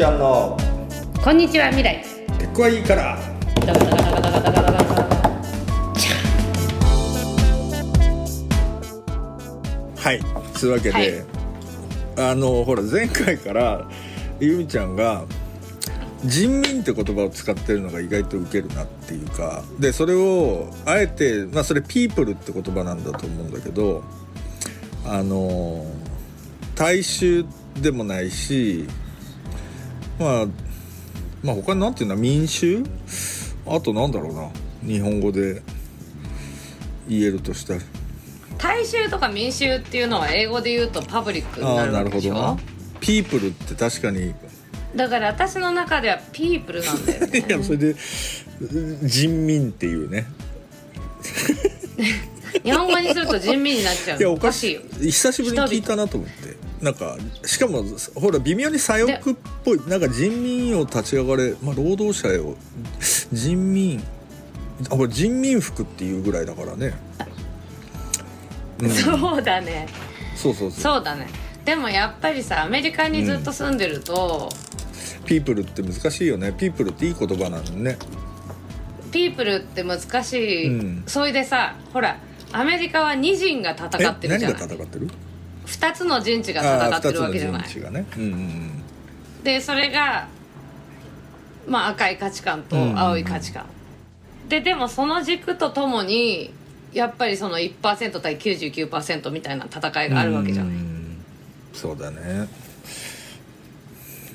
[0.00, 0.56] ちゃんの。
[1.22, 2.02] こんにちは未来。
[2.38, 3.18] 結構いいから。
[9.98, 10.20] はい
[10.54, 11.24] つうわけで、
[12.16, 13.86] はい、あのほら前回から
[14.40, 15.26] ゆみちゃんが
[16.24, 24.02] 人民って言葉を使ってるのが意外とウケるなっていうかでそれをあえてまあそれピープルって言葉なんだと思うんだけど
[25.04, 25.84] あの
[26.74, 27.44] 大衆
[27.82, 28.88] でもないし
[30.20, 30.46] まあ
[31.42, 32.84] まあ他に何て言うんだ民衆？
[33.66, 34.50] あとなんだろうな。
[34.86, 35.62] 日本語で
[37.08, 37.80] 言えるとしたら。
[38.58, 42.34] 大衆とか民衆っていうのは英語で言うとパブリックになるわけでしょ？
[42.34, 42.58] るほどな。
[43.00, 44.34] ピープルって確かに。
[44.94, 47.38] だから私の中ではピープルなんだよね。
[47.48, 47.94] いやそれで
[49.02, 50.26] 人民っていうね
[52.62, 54.80] 日本語にすると人民になっちゃういやのおかしいよ。
[55.00, 56.56] 久しぶりに聞いたなと思って。
[56.84, 59.80] なんかしかもほら微妙に左翼っぽい。
[59.86, 62.56] なんか人民よ立ち上がれ、まあ、労働者よ
[63.32, 64.02] 人民
[64.90, 66.94] あこれ人民服っていうぐらいだからね、
[68.78, 69.88] うん、そうだね。
[70.36, 70.80] そうそうそう。
[70.80, 71.28] そうだね。
[71.64, 74.48] でもやっぱりさアメリカにずっと住んでると、
[75.26, 76.52] ピープルって難しいよね。
[76.52, 77.98] ピープルっていい言葉なのね。
[79.12, 81.02] ピープルって難しい、うん。
[81.06, 82.18] それでさほら
[82.52, 84.58] アメリカは二人が戦ってるじゃない。
[84.58, 85.08] が戦ってる？
[85.66, 87.62] 二つの陣地が戦ってるわけじゃない。
[87.62, 88.06] 二つの陣地がね。
[88.16, 88.84] うんうんうん。
[89.44, 90.28] でそれが
[91.66, 93.66] まあ赤い価値観と青い価値観、
[94.48, 96.52] ででもその軸とともに
[96.92, 101.24] やっぱりその1%対99%みたいな戦いがあるわけじゃない、うん。
[101.72, 102.48] そうだね。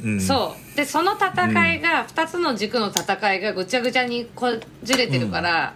[0.03, 0.21] うん。
[0.21, 0.77] そう。
[0.77, 4.47] でその戦いが、2つの軸の戦いがぐちゃぐちゃにこ
[4.83, 5.73] じれてるから、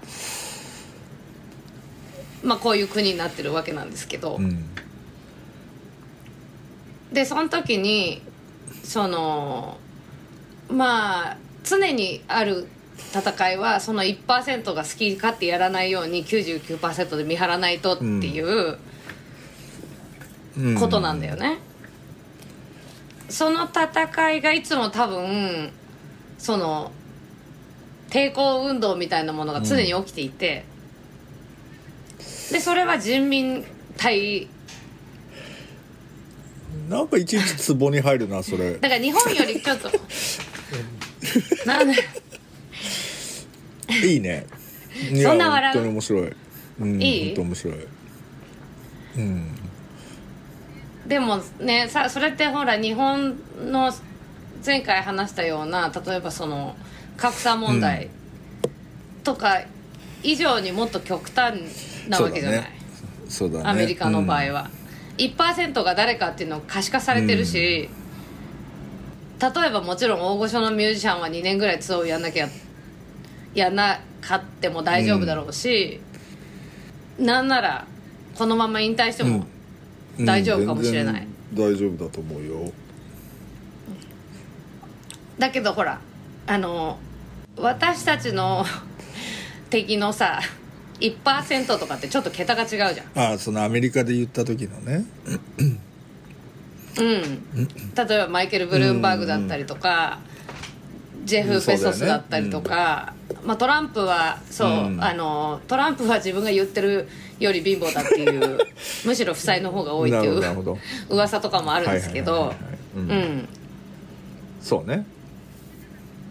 [2.43, 4.65] まあこういう国になってるわけなんですけど、うん。
[7.11, 8.21] でその時に
[8.83, 9.77] その
[10.69, 12.67] まあ常にある
[12.97, 18.77] 戦いはその1%が好き勝手やらないように99%で見張らないとっていう
[20.57, 20.75] うん。
[20.75, 21.57] ことなんだよね、
[23.29, 25.71] その戦いがいつも多分
[26.37, 26.91] その
[28.09, 30.65] 抵抗運動みたいなものが常に起きていて、
[32.51, 33.63] でそれは人民
[33.97, 34.47] 対。
[36.87, 38.73] なんかいちいちツボに入るなそれ。
[38.79, 39.89] だから日本よりちょっと。
[41.65, 41.95] なんで
[44.03, 44.47] いいね。
[45.11, 45.73] いそんな笑う？
[45.73, 46.33] 本当に面白い、
[46.79, 47.35] うん、いい？
[47.35, 47.75] 本当面白い。
[49.17, 49.55] うん。
[51.07, 53.35] でもねさそれってほら日本
[53.71, 53.91] の
[54.65, 56.75] 前回話したような例えばその
[57.17, 58.09] 格差問題
[59.23, 59.61] とか
[60.23, 61.61] 以上にもっと極端
[62.07, 62.63] なわけじゃない、
[63.27, 63.63] そうだね。
[63.65, 64.69] アメリカの場合は、
[65.17, 67.89] 1%が誰かっていうの可視化されてるし、
[69.39, 72.49] 例えばもちろん大御所のミュージシャンは2年ぐらいツアーをやんなきゃ
[73.53, 76.01] やんなかっても大丈夫だろうし、
[77.17, 77.87] なんなら
[78.37, 79.45] このまま引退しても、
[80.17, 80.25] うん。
[80.25, 81.27] 大丈夫かもしれない。
[81.53, 82.71] 全然大丈夫だと思うよ。
[85.37, 86.01] だけどほら
[86.47, 86.97] あの
[87.55, 88.65] 私たちの
[89.69, 90.39] 敵のさ
[90.99, 92.93] 1%とかってちょっと桁が違うじゃん。
[93.15, 95.05] ああそのアメリカで言った時のね。
[96.97, 97.21] うん。
[97.95, 100.19] 例えばマイケル・ブルームバーグだったりとか、
[101.23, 103.13] ジェフ・ベソスだったりとか、
[103.45, 105.03] まあ、トランプはそう、うん。
[105.03, 107.07] あのトランプは自分が言ってる
[107.39, 108.57] より貧乏だっていう
[109.05, 110.41] むしろ負債の方が多いっていう
[111.09, 112.53] 噂とかもあるんですけど。
[112.95, 113.47] うん。
[114.61, 115.05] そうね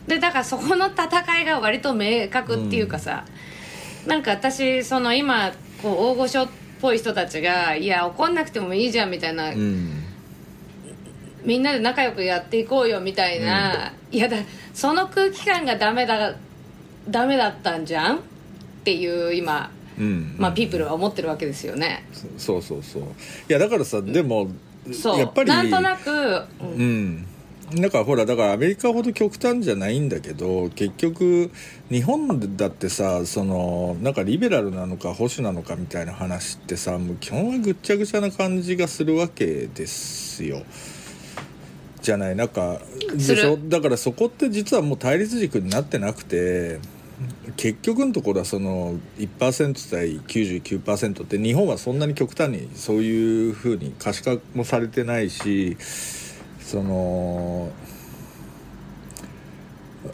[0.09, 3.25] でだからそこの戦いが割と明確っていうかさ、
[4.07, 5.53] なんか私その今
[5.83, 6.49] こう大御所っ
[6.81, 10.03] ぽい人たちがいや怒んなくてもいいじゃんみたいな、うん。
[11.45, 14.39] みんなで仲良くやっていこうよみたいな、いやだ
[14.73, 16.35] その空気感がダメだ
[17.09, 18.21] ダメだったんじゃんっ
[18.85, 20.37] ていう今、うん。
[20.39, 22.05] まあ、ピープルは思ってるわけですよね。
[22.39, 23.03] そうそうそう。
[23.03, 23.07] い
[23.49, 24.49] やだからさでも
[24.93, 25.19] そう。
[25.19, 27.27] やっぱりなんとなく、うん
[27.73, 31.51] うんだからほらだからアメリカほど極端じゃないんだけど結局
[31.91, 40.63] 日本だってさそのなんかリベラルなのか保守なのかみたいな話ってさもう基本はぐっちゃぐちゃな感じがするわけですよ。
[42.01, 42.37] じゃない？
[42.37, 42.81] なんか
[43.13, 43.57] でしょ？
[43.57, 46.79] すだからそこって実はもう対立軸になってなくて
[47.57, 55.77] 結局のところはその1%対99%って日本はそんなに極端にそういうふうに可視化もされてないし
[56.69, 57.71] その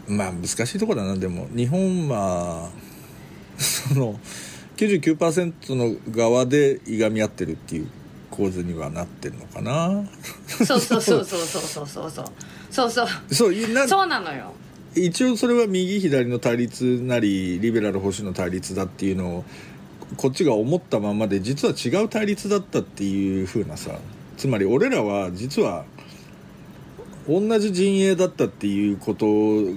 [0.06, 1.48] まあ難しいところだなでも。
[1.52, 2.70] 日本は
[3.58, 4.20] その
[4.76, 7.88] 99%の側でいがみ合ってるっていう
[8.30, 10.04] 構図にはなってるのかな。
[10.46, 12.26] そうそうそうそうそうそうそう。
[12.70, 13.06] そうそう。
[13.32, 14.52] そうそうなのよ。
[14.94, 19.44] 一応それは右左の対立なりリベラル保守の対立だっていうのを
[20.16, 23.98] こっちが思ったままで実は違う対立だったっていう風なさ。
[24.36, 25.84] つまり俺らは実は
[27.26, 29.26] 同じ陣営だったっていうこと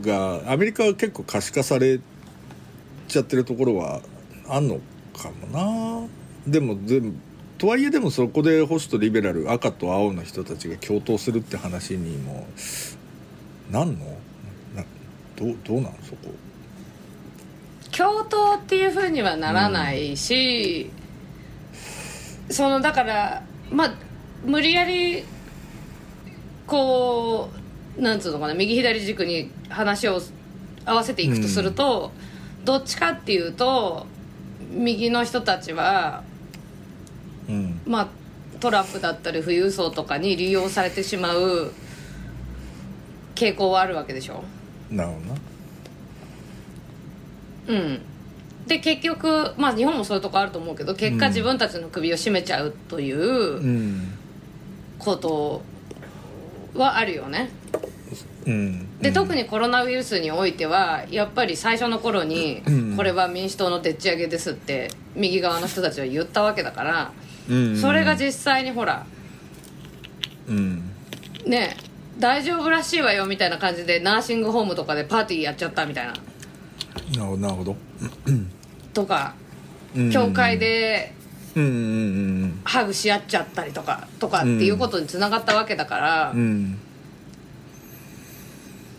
[0.01, 1.99] がアメリカは結構可視化され
[3.07, 4.01] ちゃってるところは
[4.49, 4.79] あんの
[5.15, 6.07] かもな。
[6.45, 7.13] でも全部
[7.57, 12.45] とはいえでもそこで保守とリベラル赤と青の人たちが共闘するって話にも
[13.71, 14.05] なんの？
[14.75, 14.83] な
[15.35, 16.33] どうどうなんそこ？
[17.91, 20.91] 共闘っていうふうにはならないし、
[22.49, 23.41] そのだから
[23.71, 23.93] まあ
[24.45, 25.23] 無理やり
[26.67, 27.49] こ
[27.97, 30.21] うなんつうのかな右左軸に話を
[30.85, 32.11] 合わせていくとすると、
[32.63, 34.05] どっちかっていうと
[34.69, 36.23] 右の人たちは
[37.49, 37.79] うん。
[37.85, 38.07] まあ
[38.59, 41.71] トランプだったり富裕層とかに利用されてしまう
[43.35, 44.43] 傾向はあるわけでしょ。
[44.89, 45.35] なるほどな。
[47.67, 48.01] うん。
[48.67, 51.31] で結局まあ日本もそういうとこあると思うけど結果うん。
[51.31, 54.17] 自分たちの首を絞めちゃうといううん。
[54.99, 55.61] こと
[56.77, 57.49] はあるよね。
[58.45, 58.99] うん。
[59.01, 62.95] で、特にコロナウイルスにおいてはやっぱり最初の頃にうん。
[62.95, 67.11] これは民主党のでっち上げですって右側の人たちは言ったわけだから
[67.49, 67.77] うん。
[67.77, 69.05] それが実際にほら
[70.47, 70.83] うん。
[71.45, 71.75] ね
[72.19, 76.13] 大丈夫らしいわよみたいな感じでナーシングホームとかでパーティーやっちゃったみたいな。
[77.37, 77.75] なるほど
[78.93, 79.35] とか
[79.95, 80.11] うん。
[80.11, 81.13] 教会で
[82.63, 86.31] ハグし合っちゃったりとかとかっていうことにつながったわけだから。
[86.31, 86.39] うん。
[86.39, 86.79] うん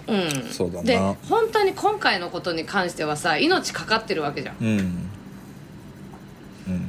[0.08, 0.84] うんそうだな。
[0.84, 4.54] で本当に今回のことに関してはさ命かかってるわけじゃん。
[4.54, 4.68] っうん。
[4.68, 4.70] う
[6.70, 6.88] ん。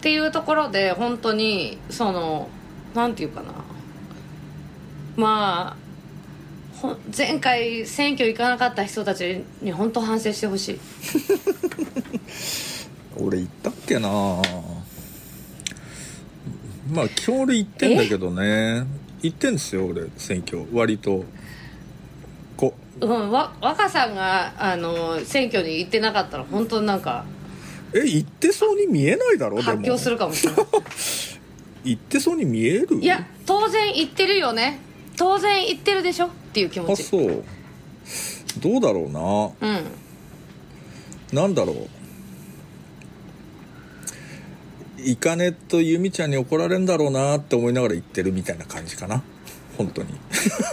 [0.00, 2.48] ていうところで本当にその
[2.94, 3.52] なんていうかな。
[5.16, 5.80] まあ
[7.16, 10.80] 前回選挙行かなかった人たちに本当反省してほしい
[13.16, 14.08] 俺言ったっけな。
[14.08, 14.42] ま
[17.02, 18.84] あ今日俺言ってんだけどね。
[19.22, 20.64] 言ってんですよ俺選挙。
[20.72, 21.24] 割と。
[22.56, 22.74] こ。
[23.00, 27.24] うんわ若さんがあの選挙に行ってなかったら本当になんか
[27.94, 29.70] え言ってそうに見えないだろでも。
[29.70, 30.64] 発狂するかもしれない。
[31.84, 33.00] 言ってそうに見える？
[33.00, 34.78] いや当然言ってるよね。
[35.16, 36.26] 当然言ってるでしょ？
[36.26, 37.02] っていう気持ち。
[37.02, 37.42] あそう。
[38.60, 39.08] どうだろう
[39.62, 39.68] な。
[39.68, 39.84] うん。
[41.32, 41.88] なんだろう
[45.04, 49.22] イカネとユミちゃんに怒られんだろうなって思いながら言ってるみたいな感じかな。
[49.76, 50.08] 本当に。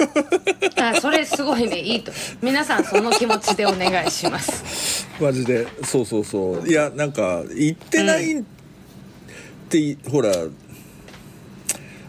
[0.76, 2.12] あそれすごいねいいと。
[2.42, 5.08] 皆さんその気持ちでお願いします。
[5.22, 5.68] マジで。
[5.84, 6.68] そうそうそう。
[6.68, 8.44] いやなんか言ってないっ
[9.70, 10.32] て、ほら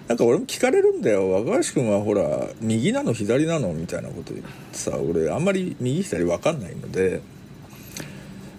[0.09, 1.31] なんか俺も聞かれるんだよ。
[1.31, 7.21] 若林君はほら右なの左なのみたいなこと言ってさ俺あんまり右左分かんないので。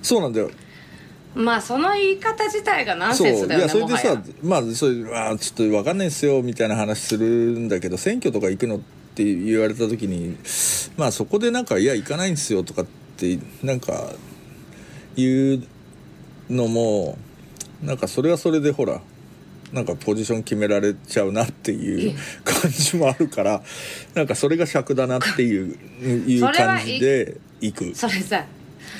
[0.01, 0.49] そうなんだよ
[1.35, 8.79] まあその言い方自体がナンそうセンスだよいやそれでさまあそれあちょっと分かんないっすよみたいな話するんだけど選挙とか行くのっ
[9.15, 10.37] て言われた時に
[10.97, 12.85] まあそこでなんか「いや行かないんですよ」とかっ
[13.17, 14.13] てなんか
[15.15, 15.63] 言う
[16.49, 17.17] のも
[17.83, 19.01] なんかそれはそれでほら
[19.71, 23.61] なんかポジション決められちゃうなっていう感じもあるから
[24.15, 25.77] なんかそれが尺だなっていう
[26.27, 27.95] いう感じで行く。
[27.95, 28.45] それさ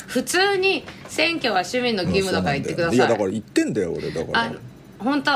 [0.07, 4.43] 普通に選挙は市民の義務だから言ってください、いやだから言ってんだよ俺だから。
[4.45, 4.51] あ
[4.99, 5.31] 本当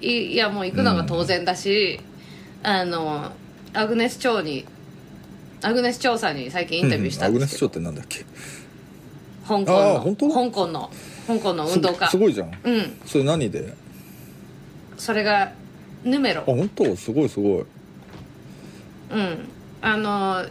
[0.00, 2.00] いいやもう行くのが当然だし、
[2.62, 3.30] あの
[3.72, 4.64] アグネス・チョウに
[5.62, 8.24] アグネス・チョウさんに最近インタビューしたんですけど、アグネスチョウってなんだっけ？
[9.46, 10.90] 香港の香港の
[11.26, 12.52] 香港の運動家すすごいじゃん。
[12.64, 13.00] うん。
[13.06, 13.74] それ何で？
[14.96, 15.52] それが
[16.04, 16.42] ヌメロ。
[16.42, 16.96] あ本当？
[16.96, 17.64] すごいすごい。
[19.12, 19.48] うん。
[19.80, 20.44] あの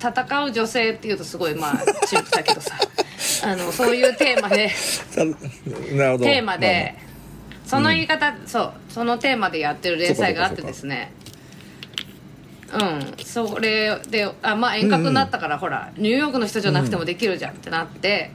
[0.00, 2.74] 戦う女性っていうとすごいまあ陳腐だけどさ。
[3.44, 4.68] あのそういうテーマで。
[4.70, 5.32] さな
[6.06, 6.24] るほど。
[6.24, 6.94] テーマで、
[7.66, 8.72] その言い方、そう。
[8.88, 11.12] そのテーマでやってる連載があってですね。
[12.72, 13.24] うん。
[13.24, 18.30] それであまあ遠隔になったから、ほらニューヨークの人じゃなくてもできるじゃんってなって、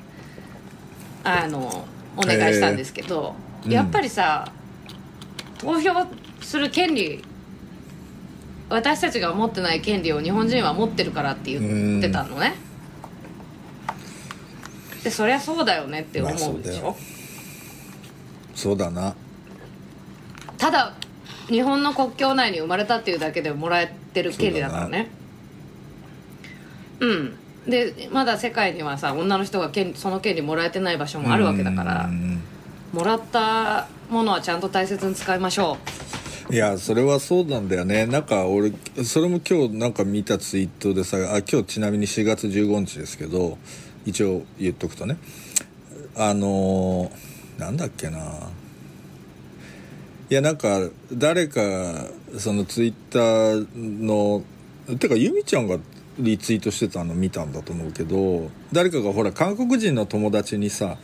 [1.23, 3.73] あのお願いしたんですけど、へー。
[3.73, 4.51] やっぱりさ
[5.57, 6.07] 投票
[6.41, 7.23] する権利
[8.69, 12.55] 私たちが持ってない権利を日本人は持ってるからって言ってたのね、
[15.03, 16.95] でそりゃそうだよねって思うでしょ、まあそうだよ。
[18.55, 19.15] そうだな。
[20.57, 20.93] ただ
[21.47, 25.09] 日本の国境内に生まれたっていうだけでもらえてる権利だからね。
[26.99, 27.35] うん。
[27.67, 32.41] でまだ世界にはさ女の人が権その権利もらえてない場所もあるわけだからうん。
[32.93, 35.77] もらったものはちゃんと大切に使いましょ
[36.51, 38.05] いやそれはそうなんだよね。
[38.05, 38.73] なんか俺
[39.05, 43.57] それも今日なんか見たツイートでさあ今日ちなみに4月15日ですけど
[44.05, 45.17] 一応言っとくとね。
[46.15, 48.19] あのー、なんだっけな。
[50.29, 51.61] いやなんか誰か
[52.37, 54.43] そのツイッターの
[54.97, 55.77] てか由美ちゃんが
[56.19, 60.97] リツイートしてたの見たんだと思うけど誰かがほら韓国人の友達にさ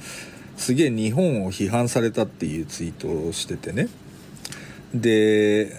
[0.57, 3.87] すげえ日本を批判されたっていうツイートをしててね。
[4.93, 5.71] で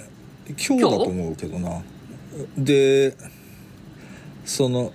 [0.49, 1.83] 今日だと思うけどな。
[2.57, 3.17] で
[4.45, 4.93] その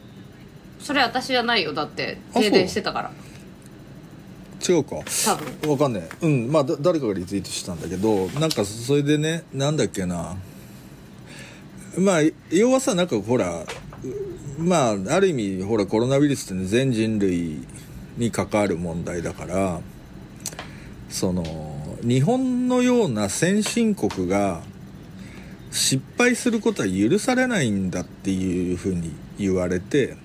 [0.79, 1.73] それ私じゃないよ。
[1.73, 3.11] だって停電してたから。
[4.67, 4.97] 違うか。
[5.25, 5.71] 多分。
[5.71, 6.03] わかんない。
[6.21, 10.35] うんまあだ誰かがリツイートしたんだけどなんかそれでねなんだっけな。
[11.97, 12.19] まあ
[12.51, 13.63] 要はさなんかほら
[14.57, 17.59] まあある意味ほらコロナウイルスって、ね、全人類
[18.17, 19.81] に関わる問題だから
[21.09, 21.74] その
[22.05, 24.61] 日本のような先進国が
[25.71, 30.15] 失敗することは許されないんだっていうふうに言われて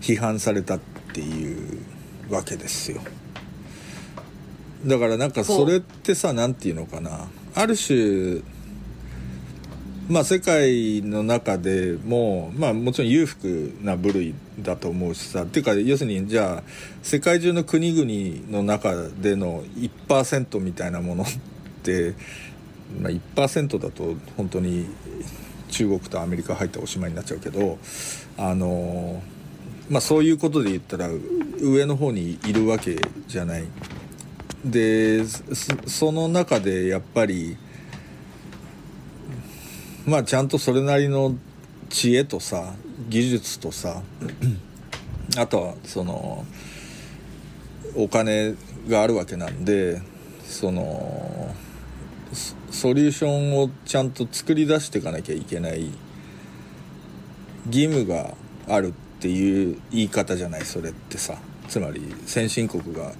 [0.00, 0.80] 批判されたっ
[1.12, 1.84] ていう
[2.30, 3.00] わけですよ。
[4.86, 7.26] だからなんかそれってさ何て言うのかな。
[7.56, 8.40] ある種
[10.12, 16.62] まあ世界の中でもまあもちろん裕福な部類だと思うしさっていうか要するにじゃあ
[17.02, 19.64] 世界中の国々の中での
[20.08, 21.26] 1%みたいなものっ
[21.82, 22.12] て、
[23.00, 24.84] まあ、1%だと本当に
[25.70, 27.78] 中国とアメリカ入っておしまいになっちゃうけど
[28.36, 29.22] あの
[29.88, 31.08] まあそういうことで言ったら
[31.58, 33.64] 上の方にいるわけじゃない。
[34.62, 35.24] で
[35.86, 37.56] その中でやっぱり
[40.06, 41.34] まあちゃんとそれなりの
[41.88, 42.74] 知恵とさ
[43.08, 44.02] 技術とさ
[45.36, 46.44] あとはその
[47.94, 48.54] お金
[48.88, 50.00] があるわけなんで
[50.44, 51.54] その
[52.70, 55.90] ソリューションをちゃんと作り出していかなきゃいけない
[57.66, 58.34] 義務が
[58.68, 61.38] あるっていう言い方じゃないそれってさ。
[61.72, 63.12] つまり先進国が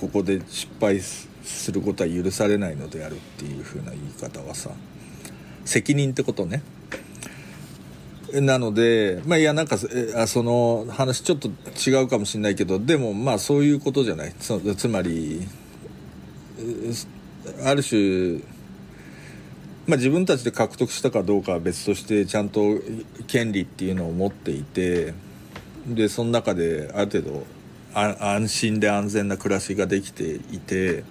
[0.00, 4.70] ここで失敗することは許されないのであるっていう風な言い方はさ。
[5.64, 6.62] 責任ってことね。
[8.34, 14.32] なのでまあいやなんかその話ちょっと違うかもしれないけどでもまあそういうことじゃない。
[14.38, 15.46] つまり
[17.64, 18.40] ある種
[19.84, 22.78] まあ、自分たちで獲得したかどうかは別としてちゃんと
[23.26, 25.12] 権利っていうのを持っていて
[25.86, 27.46] でその中である程度
[27.94, 31.04] 安心で安全な暮らしができていてっ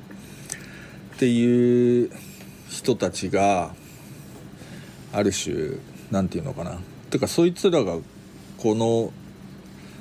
[1.20, 2.12] ていう
[2.70, 3.75] 人たちが
[5.13, 5.77] ある種
[6.10, 6.80] 何て言うのかな。
[7.10, 7.98] てかそいつらが
[8.58, 9.12] この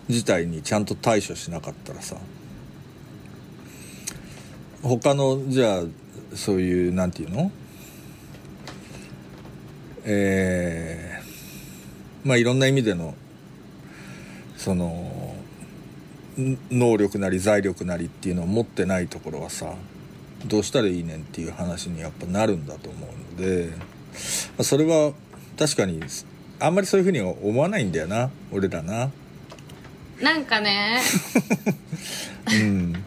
[0.09, 2.17] 事態にちゃんと対処しなかったらさ
[4.83, 5.83] 他のじゃあ
[6.35, 7.51] そういう何て言うの？
[10.05, 13.15] えー、まあいろんな意味での
[14.57, 15.37] その
[16.71, 19.75] 能力なり財力なりっていうのを持ってないところはさ
[20.47, 23.71] どうしたらいいねんっていう話にやっぱなるんだと思うので
[24.63, 25.13] それは
[25.59, 26.01] 確かに
[26.59, 29.11] あんまりそういうふうには思わないんだよな俺らな。
[30.21, 31.01] なんかね。
[32.53, 33.05] うん。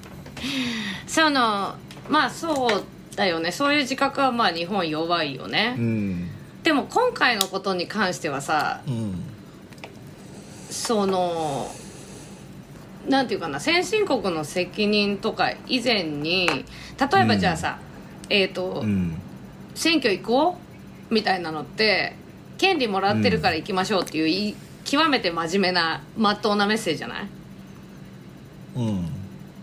[1.07, 1.75] その
[2.09, 2.83] まあそう
[3.15, 3.51] だよね。
[3.51, 6.29] そういう自覚はまあ日本弱いよね、うん、
[6.63, 9.23] でも今回のことに関してはさ、うん、
[10.69, 11.69] その
[13.07, 17.79] なんていうかな先進国の責任とか以前に例えばじゃあさ、
[18.23, 18.83] うん、えっ、ー、と、
[19.75, 20.62] 選挙行こう
[21.13, 22.15] みたいなのって
[22.57, 27.27] 権利もらってるから行きましょうっていう、極めて真面目なまっとうなメッセージじゃない、
[28.75, 29.05] うん、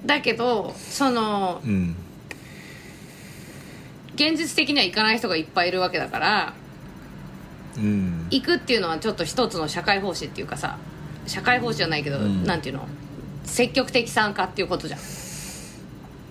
[0.07, 1.95] だけどその、うん、
[4.15, 6.55] 現実的には行かない人がいっぱいいるわけだから、
[7.77, 10.79] うん、行くっていうのはちょっと一つの社会奉仕っていうかさ
[11.27, 12.89] 社会奉仕じゃないけど、うん、なんていうの？
[13.45, 15.01] 積極的参加っていうことじゃん。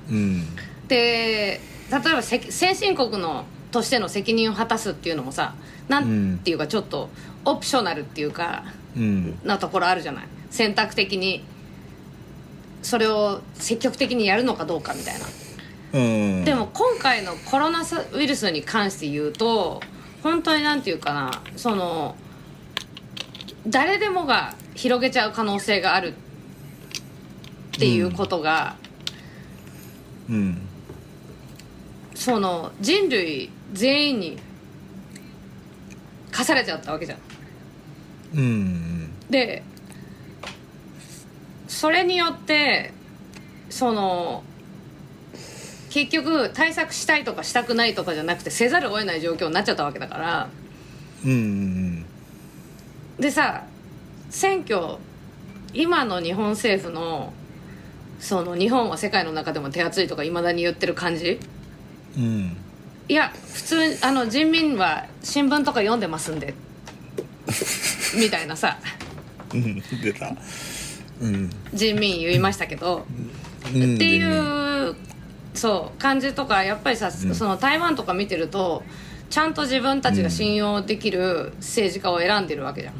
[0.10, 0.56] うん、
[0.88, 1.60] で例え
[1.92, 5.54] ば先進国のとしての責任を果たすっていうのもさ
[5.88, 7.10] なんていうかちょっと
[7.46, 8.64] オプショナルっていうか、
[8.98, 10.28] うん、なところあるじゃない？
[10.50, 11.44] 選択的に
[12.82, 15.26] それを積極的にやるのかどうかみたいな、
[15.94, 16.00] う
[16.42, 17.84] ん、でも今回のコロナ
[18.14, 19.82] ウイルスに関して言うと
[20.24, 22.16] 本当になんていうかなその
[23.68, 28.76] 誰でもが広げちゃう可能性があるっていうことが、
[30.30, 30.58] うん、
[32.16, 34.38] その人類全員に
[36.32, 37.20] 課されちゃったわけじゃん。
[38.36, 39.64] うん、で
[41.68, 42.94] それによって
[43.70, 44.44] その
[45.90, 50.50] 結局対策したいとかしたくないとかじゃなくてせざるを得ない状況になっちゃったわけだから。
[51.26, 51.32] うん。
[51.32, 52.06] うん
[53.20, 53.66] でさ
[54.30, 54.96] 選挙
[55.74, 57.34] 今の日本政府の
[58.20, 61.40] その日本は世界の中でも手厚いとかいまだに言ってる感じ？
[62.18, 62.58] うんうん
[63.10, 66.54] いや普通あの人民は新聞とか読んでますんで。
[68.16, 68.78] みたいなさ。
[69.51, 70.36] うん出た。
[71.20, 71.50] うん。
[71.74, 73.08] 人民言いましたけど、
[73.74, 73.96] うん。
[73.96, 74.96] っていう
[75.56, 77.34] そう感じとかやっぱりさ、うん。
[77.34, 78.84] その台湾とか見てると
[79.32, 82.94] ちゃんと自分たちが信用できる政治家を選んでるわけじゃん。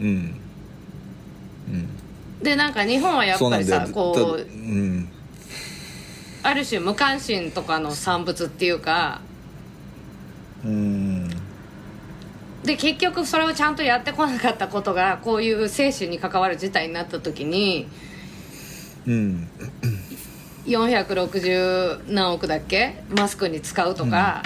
[0.00, 0.06] うん。
[0.06, 2.42] うん。
[2.42, 5.08] でなんか日本はやっぱりさこうたうん
[6.42, 9.20] ある種無関心とかの産物っていうか。
[10.64, 11.28] うん。
[12.64, 17.86] で結局それをちゃんとやってこなかったことがこういう生死に関わる事態になった時に
[19.06, 19.48] うん。
[20.66, 23.02] 460何億だっけ？
[23.08, 24.42] マスクに使うとか、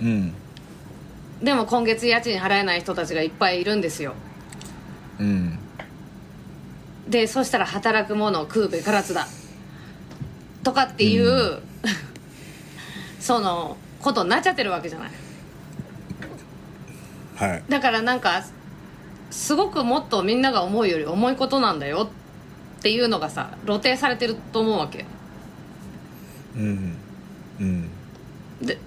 [0.00, 0.34] うん。
[1.40, 4.14] でも今月家賃払えない人たちがいっぱいいるんですよ。
[5.20, 5.58] うん。
[7.08, 9.28] でそしたら働くものを食うべからずだ
[10.62, 11.60] とかっていう、
[13.20, 15.10] そのことになっちゃってるわけじゃない。
[17.36, 17.62] はい。
[17.68, 18.44] だからなんか
[19.30, 22.10] すごくもっとみんなが思うより重いことなんだよ
[22.78, 25.06] っていうのがさ露呈されてると思うわけ。
[26.56, 26.96] うん。
[27.60, 27.90] うん。
[28.60, 28.78] で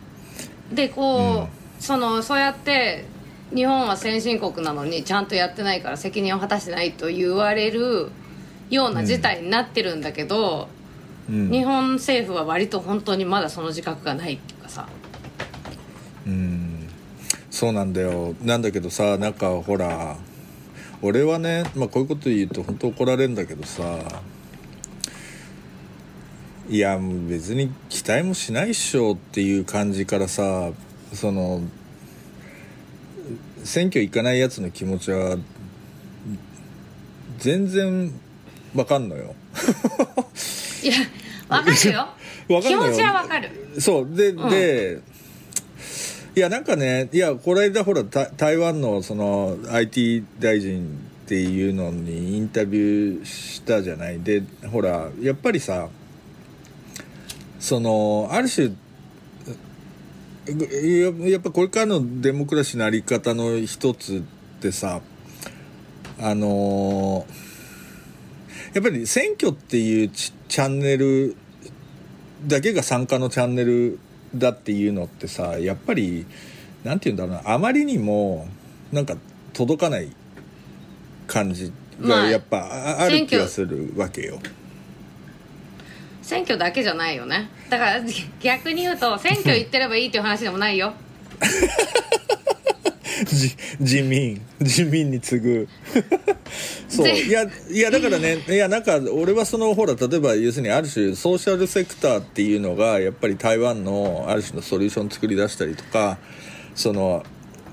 [0.72, 1.48] でこ
[1.80, 3.06] う、そのそうやって
[3.56, 8.10] 日本は先進国なのにちゃんとやってないから責任を果たしてないと言われる
[8.70, 10.83] ような事態になってるんだけど、うん
[11.30, 14.88] 日本政府は割と本当にまだその自覚がないっていうかさ。
[16.28, 16.90] うん。
[17.50, 18.36] そうなんだよ。
[18.42, 20.18] なんだけどさなんかほら
[21.02, 23.84] 俺はね、まあ、こういうこと言うと本当怒られるんだけどさ
[26.70, 26.98] いや
[27.28, 30.72] 別に期待もしないっしょっていう感じからさ
[31.12, 31.62] その
[33.66, 35.38] 選挙行かないやつの気持ちは
[37.38, 38.14] 全然
[38.74, 39.36] わかんのよ。
[40.84, 40.94] いや
[41.50, 42.08] わかるよ。
[42.50, 42.80] わかんないよ。
[42.84, 43.50] 気持ちはわかる。
[43.80, 44.16] そう。
[44.16, 44.50] で、うん。
[44.50, 45.02] で
[46.36, 54.20] いやなんかねいやこの間ほらた台湾のその IT 大臣っていうのにインタビューしたじゃない。
[54.20, 55.90] でほらやっぱりさ
[57.60, 58.72] そのある種
[60.48, 65.02] ややっぱこれからのデモクラシーのあり方の一つってさ
[66.20, 67.28] あの
[68.74, 71.36] やっぱり選挙っていうチチャンネル
[72.46, 73.98] だけが参加のチャンネル
[74.36, 76.28] だっていうのってさやっぱり
[76.84, 77.52] なんて言うんだろうな。
[77.56, 78.48] あまりにも
[78.92, 79.16] なんか
[79.54, 80.10] 届かない
[81.26, 84.38] 感じまあがやっぱあある気がするわけよ。
[86.22, 87.50] 選挙だけじゃないよね。
[87.72, 88.02] だから
[88.40, 90.94] 逆に言うと選挙行ってればいいっていう話でもないよ。
[91.42, 91.48] じ
[93.26, 95.68] 人民人民に次ぐ。
[96.88, 97.06] そう。
[97.06, 106.18] ぜいやいやだからねいやなんか俺はそのほら例えば要するにある種ソーシャルセクターっていうのがやっぱり台湾のある種のソリューション作り出したりとか
[106.76, 107.24] その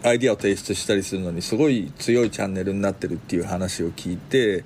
[0.02, 4.64] アイディアを提出したりするのにすごい強いチャンネルになってるっていう話を聞いて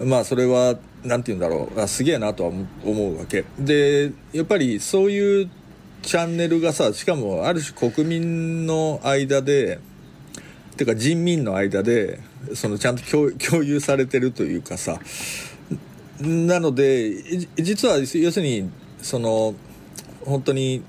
[0.00, 1.80] まあそれはなんて言うんだろう。
[1.80, 3.44] あすげえなとは思思うわけ。
[3.58, 5.50] でやっぱりそういう
[6.02, 9.78] チャンネルがさしかもある種国民の間で
[10.78, 12.20] ていうか人民の間で
[12.54, 15.00] そのちゃんと共有されてるというかさ
[16.20, 17.22] なので
[17.56, 18.70] 実は要するに
[19.02, 19.54] その
[20.24, 20.82] 本当に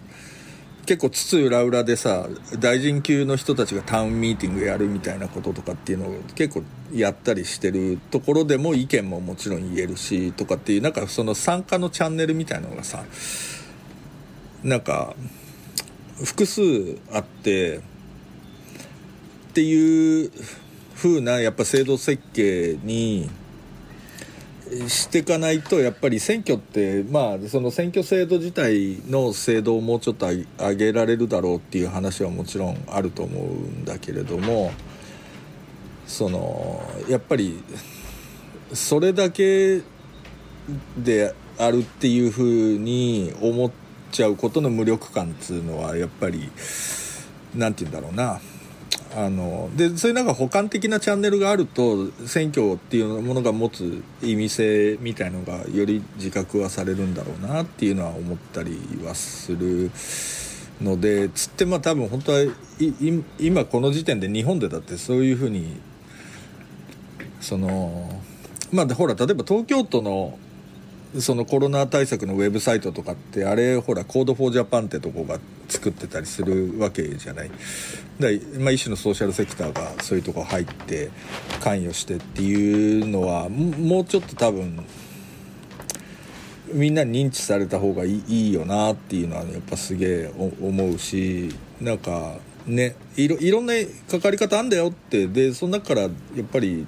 [0.86, 2.28] 結構津々浦々でさ
[2.60, 13.04] 大臣級の人たちがタウンミーティングやるみたいなこととかっていうのを結構やったりしてるところでも意見ももちろん言えるしとかっていうなんかその参加のチャンネルみたいなのがさ
[14.64, 15.16] なんか
[16.24, 17.82] 複数あって
[19.50, 20.32] っていう
[20.96, 23.30] 風なやっぱ制度設計に
[24.88, 34.72] していかないとやっぱり選挙ってまあその選挙制度自体の制度をもうちょっと上げられるだろうっていう話はもちろんあると思うんだけれども
[36.06, 37.64] そのやっぱり
[38.72, 39.82] それだけ
[40.96, 43.72] であるっていうふうに思っ
[44.12, 46.52] ちゃうことの無力感っていうのはやっぱり
[47.56, 48.40] なんて言うんだろうな。
[49.16, 59.90] あのでそういうなんか補完的なチャンネルがあると選挙っていうものが持つ意味性みたいのがより自覚はされるんだろうなっていうのは思ったりはする
[60.82, 62.40] のでつってまあ多分本当は
[63.40, 65.80] 今この時点で日本でだってそういうふうに
[67.42, 68.22] その
[68.72, 70.38] まあほら例えば東京都の
[71.18, 77.52] そのコロナ対策のウェブサイトとかってあれほら Code for Japan ってとこが作ってたりするわけじゃない。
[78.20, 81.10] で、まあ、一種のソーシャルセクターがそういうとこ入って
[81.62, 84.86] 関与してっていうのはもうちょっと多分
[86.74, 92.36] みんなに認知された方がいいいいよなっていうのはやっぱすげえ思うしなんか
[92.68, 93.74] ねいろいろんな
[94.12, 95.28] かかり方あんだよって。
[95.28, 96.12] でその中からやっ
[96.52, 96.86] ぱり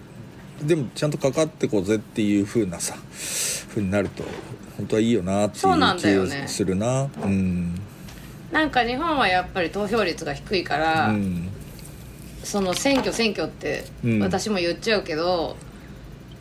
[0.63, 2.95] でもちゃんとかかってこうぜっていう風なさ
[3.69, 4.23] 風になると
[4.77, 7.03] 本当はいいよなっていう気がするな。
[7.03, 7.75] う、ね,、ん。
[8.51, 11.49] なんか日本はやっぱり投票率が低いから、うん、
[12.43, 13.85] その選挙選挙って
[14.19, 15.55] 私も言っちゃうけど、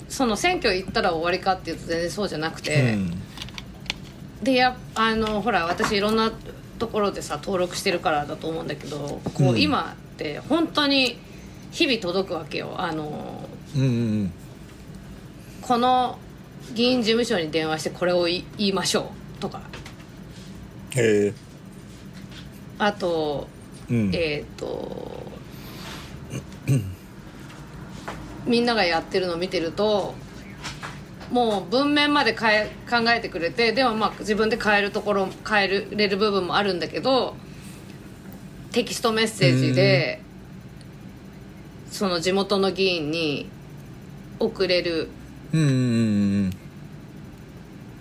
[0.04, 3.22] うん、その選挙行ったら終わりかっていうと全然そうじゃなくて、うん、
[4.42, 6.32] でやあのほら私いろんな
[6.78, 11.18] ところでさ登録してるからだと思うんだけどこう、今って本当に
[11.70, 12.74] 日々届くわけよ。
[12.78, 13.39] あの
[13.76, 13.86] うんう
[14.24, 14.32] ん、
[15.62, 16.18] この
[16.74, 19.60] 議員事務所に電話してこれを言いましょうとか。
[20.96, 21.34] へえ。
[22.78, 23.46] あと、
[23.90, 25.22] うん、えっ、ー、と
[28.46, 30.14] みんながやってるのを見てると
[31.30, 37.36] もう文面まで変え考えてくれてでもまあ自分で変えるところ変えれる部分もあるんだけど
[38.72, 40.22] テキストメッセージで
[41.90, 43.48] その地元の議員に
[44.40, 45.08] 送れる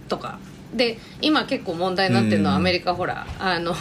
[0.08, 0.40] とか。
[0.74, 3.74] で今結構問題になってるのはアメリカほらあの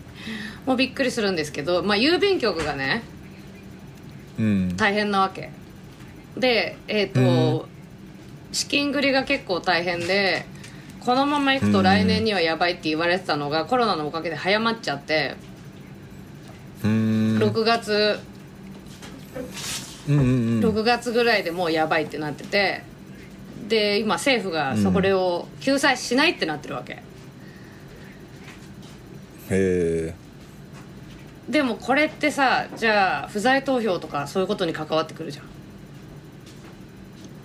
[0.64, 3.02] もうびっくりするんですけど、まあ、郵便局がね、
[4.38, 5.50] うん、大変なわけ。
[6.36, 7.68] でえっ、ー、と、
[8.52, 10.46] 資金繰りが結構大変で
[11.00, 15.34] このままいくと来年にはやばいって言われてたのが、コロナのおかげで早まっちゃって
[16.82, 18.18] 6月
[20.08, 22.90] うんうんうん、6月ぐらいでもうやばいってなってて。
[23.68, 27.00] で今政府がそれを救済しないってなってるわけ、へ
[29.50, 30.14] え。
[31.48, 35.44] でもこれってさじゃあ不在投票とかそういうことに関わってくるじゃん。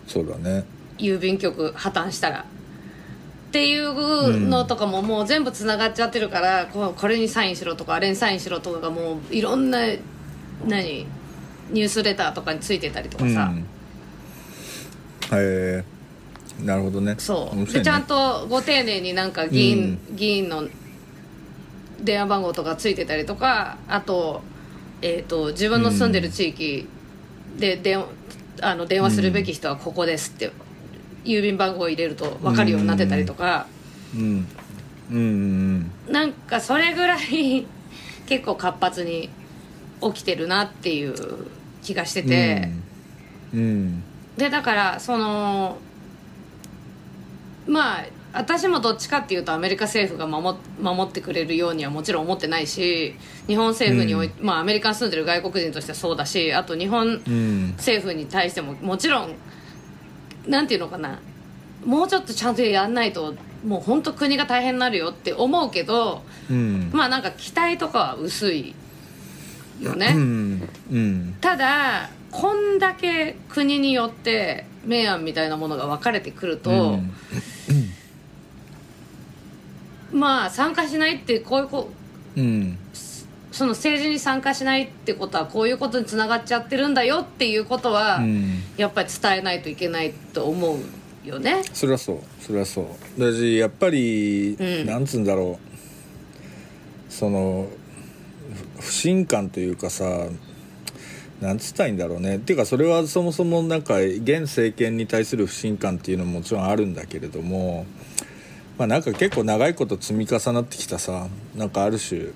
[0.05, 0.65] そうだね。
[0.97, 2.39] 郵便局破綻したら。
[2.39, 9.79] っていうのとかももう全部つながっちゃってるから、ここれにサインしろとかあれにサインしろとかがもういろんな
[10.65, 11.05] 何？
[11.69, 13.51] ニュースレターとかについてたりとかさ、
[15.31, 15.83] うん、へえ
[16.63, 17.15] なるほどね。
[17.19, 20.67] そう、ね、でちゃんとご丁寧になんか議員、うん、議員の
[22.01, 24.41] 電話番号とかついてたりとかあと,、
[25.01, 26.87] えーと、自分の住んでる地域
[27.57, 28.03] で電
[28.61, 30.51] あの電話するべき人はここですって、
[31.23, 33.67] 郵便番号を入れると分かるようになってたりとか、
[34.15, 34.47] うん、
[35.11, 37.67] うん、なんかそれぐらい
[38.25, 39.29] 結構活発に
[40.01, 41.15] 起きてるなっていう
[41.83, 42.69] 気がしてて、
[43.53, 44.03] うん、うん、
[44.37, 45.77] でだからその
[47.67, 53.15] まあ私もどっちかっていうとアメリカ政府が守守ってくれるようにはもちろん思ってないし
[53.47, 57.21] 日本政府におい、うん、まあ、アメリカに住んでる外国人としてはそうだしあと日本
[57.77, 59.35] 政府に対してももちろん
[60.45, 61.19] なんていうのかな
[61.85, 63.33] もうちょっとちゃんとやんないと
[63.65, 68.75] もう本当国が大変になるよって思うけど、うん、まあなんか期待とかは薄い
[69.81, 77.13] よね、うんうん、ただこんだけ国によって明暗みたいなものが分かれてくると、うん。
[80.11, 81.89] まあ参加しないってこういうこ、
[82.35, 82.77] うん、
[83.51, 88.21] その政治に参加しないってことはこういうことにつながっちゃってるんだよっていうことは、
[88.77, 91.63] やっぱり伝えないといけないと思うよね。
[91.73, 92.19] それはそう。
[92.39, 93.21] それはそう。
[93.21, 95.67] だしやっぱり、うん、なんつうんだろう。
[97.11, 97.67] その
[98.79, 100.27] 不信感というかさ
[101.41, 102.37] なんつったらいいんだろうね。
[102.37, 107.85] っていうかそれはそもそもなんか現政権に対する不信感っていうのももちろんあるんだけれども
[108.77, 112.31] まあなんか結構長いこと積み重なってきたさなんかある種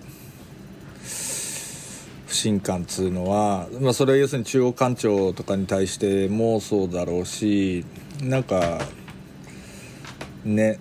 [2.27, 7.83] 不信感っつうのは、まあ、それは要するに中央官庁とかに対してもそうだろうし
[8.21, 8.79] なんか
[10.45, 10.79] ね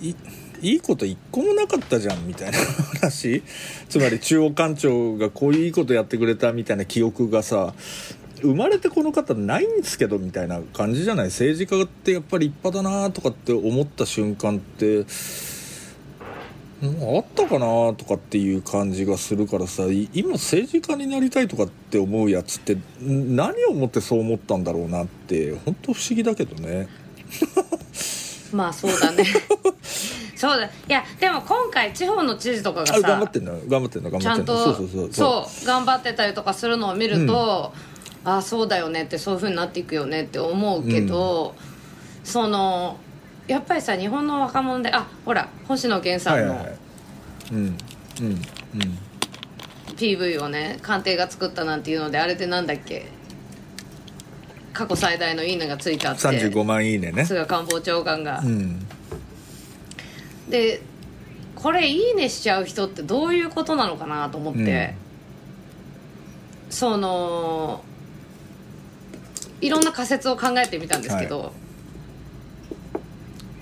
[0.00, 0.14] い
[0.62, 2.58] いいこと一個もなかったじゃんみたいな
[3.00, 3.42] 話。
[3.90, 7.74] つまり中央官庁がこういういいことやってくれたみたいな記憶がさ
[8.40, 11.26] 生まれてこの方ないんですけどみたいな感じじゃない？
[11.26, 15.04] 政治家ってやっぱり立派だなとかって思った瞬間って
[16.84, 26.88] あったかなとかっていう感じがするからさ今政治家になりたいとかって思うやつって何をもってそう思ったんだろうなって本当不思議だけどね。
[28.52, 29.24] まあそうだね。
[30.36, 30.66] そうだ。
[30.66, 33.52] いやでも今回地方の知事とかがさ頑張ってんの？
[33.68, 34.10] 頑張ってんの？
[34.10, 34.46] 頑張ってんの？
[34.46, 35.66] ちゃんとそうそうそうそう。
[35.66, 37.72] 頑張ってたりとかするのを見ると、
[38.24, 42.96] うん、ああそうだよねってそういうふうになっていくよねって思うけど、うん、その
[43.46, 46.76] やっぱりさ日本の若者であほら星野源さんのはいはいはい。
[47.52, 47.58] うん。
[47.58, 47.76] うん。
[48.24, 48.38] うん。
[49.96, 53.06] PV をね官邸が作ったなんていうのであれでなんだっけ？
[54.72, 56.22] 過去最大の「いいね」がついたって。
[56.22, 57.24] 35万いいねね。
[57.24, 58.86] 菅官房長官が、うん。
[60.48, 60.80] で
[61.54, 64.94] これ「いいね」しちゃう人ってどういうことなのかなと思って、
[66.70, 67.84] その
[69.60, 71.52] いろんな仮説を考えてみたんですけど、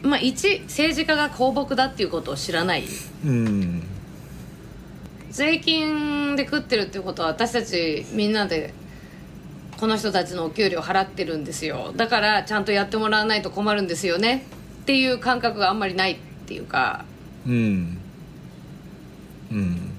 [0.03, 2.85] まあ一政治家が公僕だっていうことを知らない。
[3.25, 3.83] うん。
[5.31, 8.75] 税金で食ってるっていうことは私たちみんなで
[9.81, 11.95] この人たちのお給料払ってるんですよ。
[11.97, 14.45] だからちゃんとやってもらわないと困るんですよね。
[14.83, 17.07] っていう感覚があんまりないっていうか。
[17.47, 17.99] うん。
[19.51, 19.91] うん。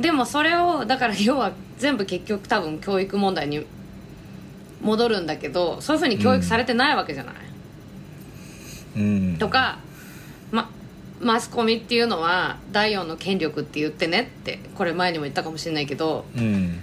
[0.00, 3.64] でもそれをだから要は全部結局多分教育問題に
[4.82, 7.34] 戻るんだけどそういうふうに教育されてないわけじゃない、
[8.96, 9.36] うん。
[9.38, 9.78] とか、
[10.50, 10.68] ま、
[11.20, 16.80] マスコミっていうのは第四の権力って言ってねってこれ前にも言ったかもしれないけどうん。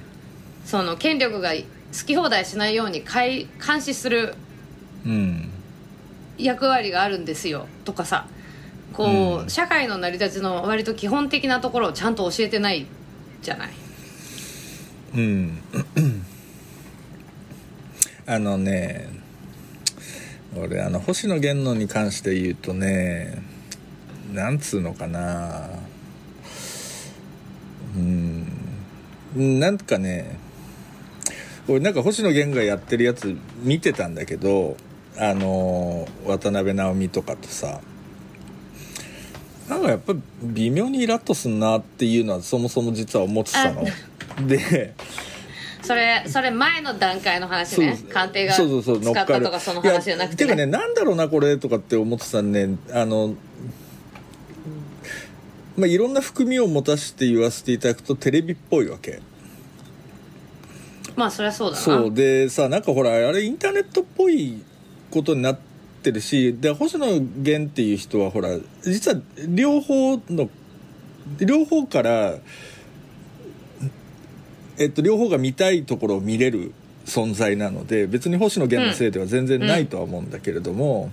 [0.63, 1.53] その権力が
[1.97, 4.35] 好き放題しないように監視する
[5.05, 5.51] うん
[6.37, 7.67] 役割があるんですよ。
[7.85, 8.27] とかさ。
[8.93, 9.49] こう、うん。
[9.49, 12.85] 社会の成り立ちの割と基本的なところをちゃんと教えてない
[13.41, 13.69] じゃない。
[15.15, 15.61] うん。
[18.27, 19.07] あのね
[20.57, 23.37] 俺あの星野源のに関して言うとね
[24.33, 25.69] なんつうのかな。
[27.95, 29.59] うん。
[29.59, 30.37] なんかね
[31.67, 34.77] 俺なんか星野源がやってるやつ見てたんだけど
[35.17, 37.81] あの渡辺直美とかとさ
[39.69, 43.83] なんかやっぱ微妙にイラッとすんなっていうのはそもそも実は思ってたの。
[44.47, 44.93] で
[45.81, 47.97] それそれ前の段階の話ね。
[48.11, 53.35] 官邸がそうそうそう乗使ったとかその話じゃなくて、いやてかねなんだろうなこれとかって思ってたんねあの
[55.77, 59.21] まあいろんな含みを持たせて言わせていただくとテレビっぽいわけ
[61.15, 61.81] まあそりゃそうだな。
[61.81, 62.13] そう。
[62.13, 64.61] でさなんかほらあれインターネットっぽい
[65.11, 65.57] ことになっ
[66.03, 68.49] てるしで星野源っていう人はほら
[68.83, 70.49] 実は両方の
[71.39, 72.35] 両方から
[74.77, 76.73] えっと両方が見たいところを見れる
[77.05, 81.11] 存在なので別に星野源のせいでは全然ないとは思うんだけれども、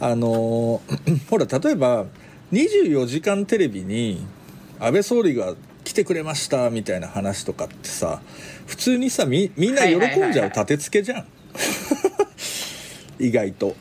[0.00, 0.80] あの
[1.28, 2.06] ほら例えば
[2.52, 4.24] 24時間テレビに
[4.78, 8.20] 安倍総理が来てくれましたみたいな話とかってさ
[8.66, 11.26] 普通にさみみんな喜んじゃう立て付けじゃん。
[13.18, 13.76] 意外と。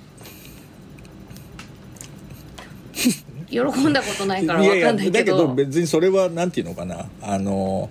[3.50, 7.10] 喜んだことないから分かんないけだけどど別にそれはなんていうのかな。
[7.22, 7.90] あの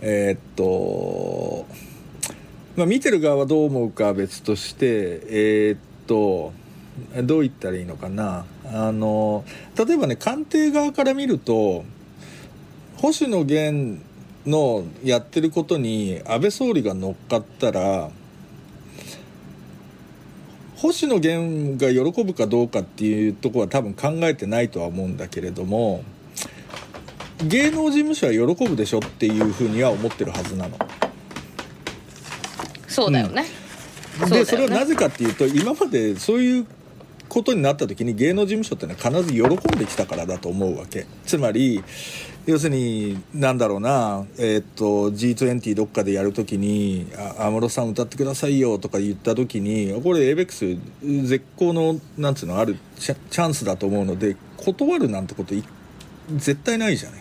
[0.00, 1.66] えーっと
[2.76, 4.86] まあ見てる側はどう思うかは別として
[5.28, 6.52] えーっと
[7.22, 8.46] どう言ったらいいのかな。
[8.72, 9.44] あの
[9.76, 11.84] 例えばね官邸側から見ると
[13.00, 14.02] 星野源
[14.44, 18.10] のやってることに安倍総理が乗っかったら
[20.76, 26.02] 星野源が喜ぶかどうかっていうところは多分考えてないとは思うんだけれども
[27.46, 30.76] 芸能事務所は喜ぶでしょっていうふうには思ってるはずなの。
[32.88, 33.44] そうだよね、
[34.18, 34.44] そうだよね。
[34.44, 36.66] でそれはなぜかっていうと今までそういう
[37.28, 41.06] ことになった時に芸能事務所ってのは必ず喜んできたからだと思うわけ。
[41.26, 41.84] つまり
[42.48, 47.06] 要するになんだろうな、えーっと G20 どっかでやる時に
[47.38, 50.78] 「安室さん歌ってくださいよ」とか言った時にこれ ABEX
[51.26, 55.54] 絶好のなんつうのあるチャンスだと思うので断るなんてこと
[56.38, 57.20] 絶対ないじゃない。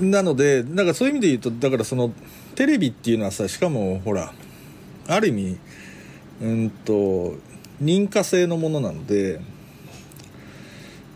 [0.00, 2.12] なのでだかそういう意味で言うとだからその
[2.56, 4.34] テレビっていうのはさしかもほら
[5.06, 5.58] ある意味
[6.42, 7.36] うんと
[7.80, 9.40] 認可制のものなので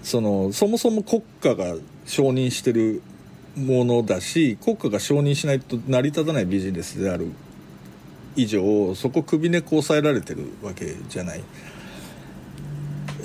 [0.05, 1.75] そのそもそも国家が
[2.07, 3.03] 承認してる
[3.57, 7.29] ものだし国家が承認しないと成り立たないビジネスである。
[8.37, 11.43] 以上そこ首根っこ押さえられてるわけじゃない。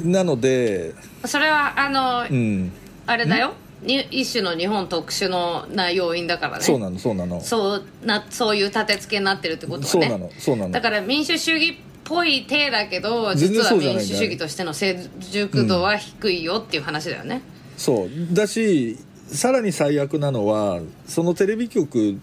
[0.04, 0.94] なので
[1.26, 2.72] それはあの、うん。
[3.06, 3.54] あれだよ。
[3.84, 6.64] に一種の日本特殊のな要因だからね。
[6.64, 7.42] そうなのそうなの。
[7.42, 9.88] そうなそういう立て付けになってるってことはね。
[9.88, 10.72] そうなのそうなの。
[10.72, 17.42] だから民主主義っぽい体だけど実は民主主義としての成熟度は低いよっていう話だよね、
[17.82, 18.10] そう。
[18.34, 22.20] だしさらに最悪なのはそのテレビ局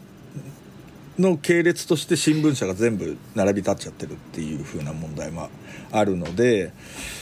[1.18, 5.49] の系列として新聞社が全部並び立っちゃってるっていう風な問題も
[5.90, 6.73] あるので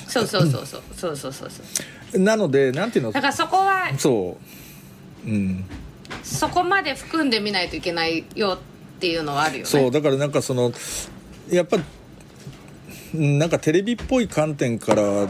[0.07, 1.63] そうそうそうそうそうそうそうそ
[2.15, 4.37] うなのでなんていうのだからそこはそ
[5.25, 5.65] ううん
[6.23, 8.59] そこまで含んでみないといけないよ
[8.97, 10.73] っていうのはあるよねそうだからなんかその
[11.51, 11.79] やっぱ
[13.15, 15.29] うんなんかテレビっぽい観点から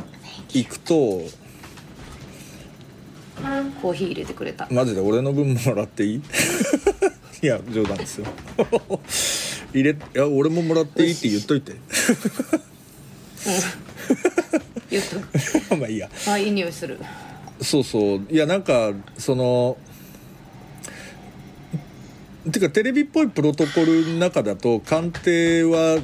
[0.54, 1.20] いくと
[3.82, 4.66] コーヒー入れてくれた。
[4.70, 6.22] マジで俺の分もらっていい？
[7.42, 8.26] いや冗談ですよ。
[9.74, 11.74] 入れいや俺ももらっていいって言っといて。
[14.90, 15.04] 言っ
[15.68, 16.08] と まあいいや。
[16.26, 16.98] あいい匂いする。
[17.60, 18.20] そうそう。
[18.30, 19.76] いやなんかその
[22.50, 25.98] てかテレビっぽいプロトコルの中だと官邸は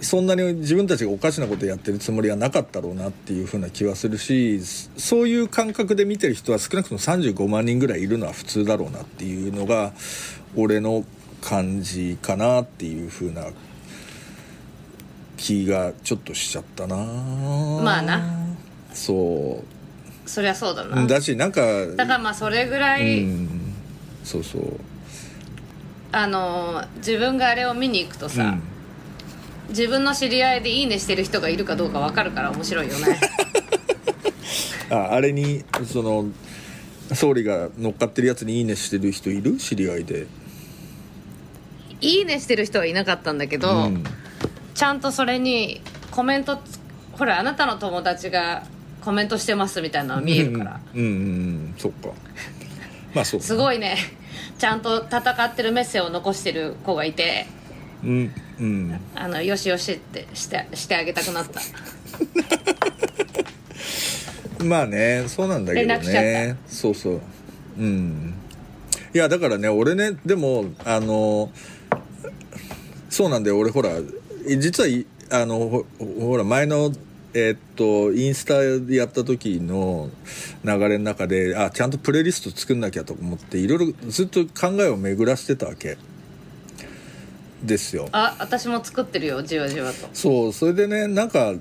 [0.00, 4.60] そんなに自分たちがおかしなことやってるつもりはなかったろうなっていうふうな気はするし
[4.96, 9.92] そういう感覚で見てる人は少なくとも35万人ぐらいいるのは普通だろうなっていうのが
[10.56, 11.04] 俺の
[11.40, 13.46] 感じかなっていうふうな
[15.36, 16.96] 気がちょっとしちゃったな。
[16.96, 18.24] まあな。
[18.92, 20.28] そう。
[20.28, 21.06] そりゃそうだな。
[21.06, 23.74] だしなんかだからまあそれぐらい、うん。
[24.24, 24.80] そうそう。
[26.10, 28.62] あの自分があれを見に行くとさ、うん
[29.68, 33.20] 自分の知り合いで「いいね」してる人がいるかどうか分かるから面白いよね。
[34.90, 36.26] ああれにその
[37.12, 39.56] 総理が乗っかってるやつに「いいね」してる人いる？
[39.58, 40.26] 知り合いで
[42.00, 44.04] 「いいね」してる人はいなかったんだけど、うん。
[44.74, 46.78] ちゃんとそれにコメントつ
[47.12, 48.62] ほらあなたの友達が
[49.02, 51.00] コメントしてますみたいなの見えるから、うん。
[51.00, 51.74] うんうん。
[51.76, 52.08] そっか。
[53.14, 53.96] まあそうすごいね。
[54.58, 57.46] ちゃんと戦ってるメッセを残してる子がいて。
[58.02, 59.00] うんうん。
[59.14, 61.60] あのよしよしってしてしてあげたくなった。
[64.64, 66.56] まあねそうなんだけどね。
[66.68, 67.20] そうそう。
[67.78, 68.34] うん。
[69.14, 71.50] いやだからね俺ねでもあの
[73.08, 73.58] そうなんだよ。
[73.58, 73.90] 俺ほら
[74.58, 75.84] 実はいあのほ
[76.20, 76.92] ほら前の
[77.34, 80.10] えーっとインスタでやった時の
[80.64, 85.98] 流れの中であちゃんとプレイリスト作んなきゃと思っていろいろずっと考えを巡らしてたわけ
[87.62, 88.08] ですよ。
[88.12, 90.08] あ私も作ってるよじわじわと。
[90.12, 91.54] そうそれでねなんか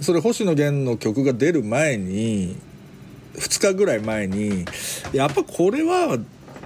[0.00, 2.56] それ星野源の曲が出る前に
[3.34, 4.64] 2日ぐらい前に
[5.12, 6.18] やっぱこれは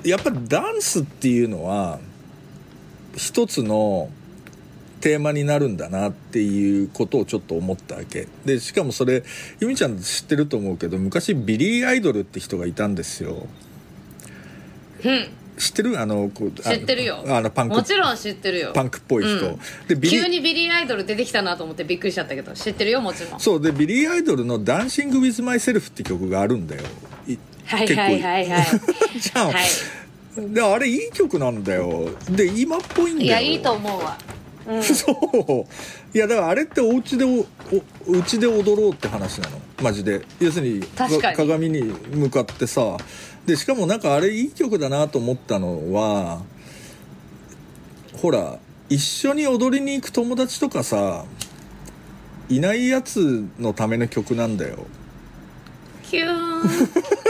[0.04, 1.98] やっぱダンスっていうのは
[3.16, 4.10] 一つの
[5.00, 8.28] テーマになるんだなっていうことをちょっと思ったわけ。
[8.44, 9.24] でしかもそれ
[9.60, 13.46] 由美ちゃん知ってると思うけど昔ビリー・アイドルって人がいたんですよ。
[15.04, 15.28] うん
[15.58, 16.00] 知ってる？
[16.00, 17.24] あのこうあ知ってるよ。
[17.26, 17.74] あのパンク。
[17.74, 18.72] もちろん知ってるよ。
[18.74, 19.58] パンクっぽい人、うん。
[19.88, 23.40] でビ急にビリー・アイドル出てきたなと思ってびっくりしちゃったけど知ってるよもちろん。
[23.40, 26.82] そうでビリー・アイドルの「Dancing with Myself」って曲があるんだよ。
[27.26, 28.66] いはいはいはいはい。
[29.20, 29.54] じゃん、は
[30.36, 32.10] であれいい曲なんだよ。
[32.30, 33.22] で今っぽいんだよ。
[33.22, 34.16] いいやいいと思うわ。
[34.66, 34.82] うん。
[34.84, 36.16] そう。
[36.16, 37.46] いやだからあれってお家でお
[38.06, 39.60] お家で踊ろうって話なの？
[39.82, 40.22] マジで。
[40.40, 40.84] 要するに
[41.36, 42.96] 鏡に向かってさ
[43.48, 46.42] でしかもなんかあれいい曲だなと思ったのは
[48.20, 48.58] ほら
[48.90, 51.24] 一緒に踊りに行く友達とかさ
[52.50, 54.86] いないやつのための曲なんだよ。
[56.02, 56.62] キューン。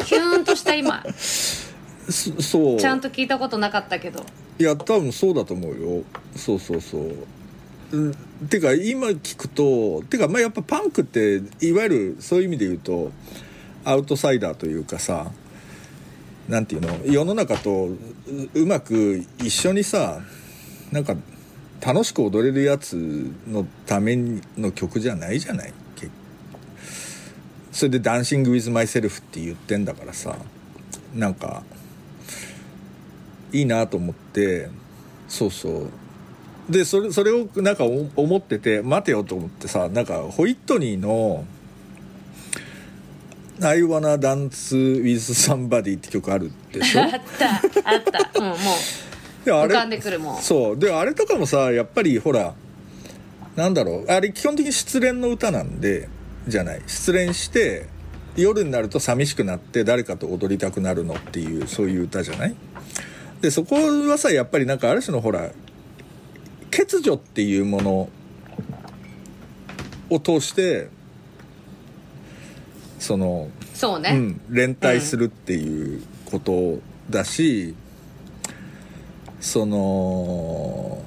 [0.06, 1.04] キューンとした今。
[1.18, 2.80] そそう。
[2.80, 4.24] ちゃんと聞いたことなかったけど。
[4.58, 6.04] いや多分そうだと思うよ。
[6.36, 7.96] そうそうそう。
[7.96, 8.14] うん。
[8.48, 13.10] てか今聞くとてかまあやっぱパンクっていわゆるそういう意味で言うと
[13.84, 15.32] アウトサイダーというかさ
[16.48, 16.88] なんていうの？
[17.04, 17.90] 世の中と
[18.54, 20.20] うまく一緒にさ
[20.90, 21.14] なんか
[21.84, 22.96] 楽しく踊れるやつ
[23.46, 24.16] のため
[24.56, 25.72] の曲じゃないじゃない？
[27.70, 30.36] それで「ダンシング・ウィズ・マイ・セルフ」って言ってんだからさ
[31.14, 31.62] なんか
[33.52, 34.68] いいなと思って
[35.28, 36.72] そうそう。
[36.72, 41.44] でそれそれをなんか思ってて待てよと思ってさなんかホイットニーの
[43.60, 47.02] 「I wanna dance with somebody」って曲あるでしょ？
[47.02, 47.50] あった
[47.90, 48.02] あっ
[48.34, 48.40] た。
[48.40, 48.56] うん もう
[49.44, 50.42] であ浮かんでくるもん。
[50.42, 50.78] そう。
[50.78, 52.54] であれとかもさやっぱりほら
[53.56, 54.10] なんだろう？
[54.10, 56.08] あれ基本的に失恋の歌なんで
[56.46, 56.82] じゃない。
[56.86, 57.86] 失恋して
[58.36, 62.54] 夜になると寂しくなって誰かと踊りたくなるのっていうそういう歌じゃない？
[63.40, 63.76] でそこ
[64.08, 65.50] はさやっぱりなんかある種のほら
[66.70, 68.08] 欠如っていうもの
[70.10, 70.88] を通して
[72.98, 76.80] そのそうね、うん、連帯するっていうこと
[77.10, 77.74] だし、
[79.40, 81.02] その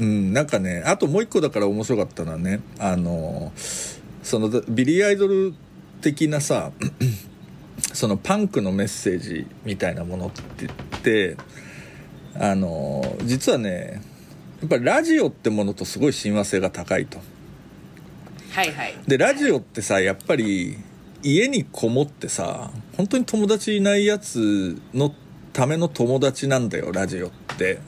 [0.00, 5.54] うんなんかねあともう一個だから面白かったのはねあのそのビリー・アイドル
[6.00, 6.72] 的なさ
[7.92, 11.36] そのパンクのメッセージみたいなものって言って
[12.38, 14.02] あの実はね
[14.60, 17.18] やっぱりラジオってものとすごい親和性が高いと。
[18.54, 18.94] はいはい。
[19.08, 20.76] でラジオってさやっぱり
[21.24, 25.12] 家にこもってさ本当に友達いないやつの
[25.52, 27.80] ための友達なんだよラジオって。